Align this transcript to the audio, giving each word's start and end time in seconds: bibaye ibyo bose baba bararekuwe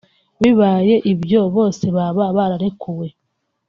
bibaye 0.41 0.95
ibyo 1.11 1.41
bose 1.55 1.85
baba 1.97 2.25
bararekuwe 2.37 3.07